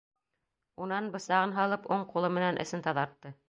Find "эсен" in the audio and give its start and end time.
2.67-2.87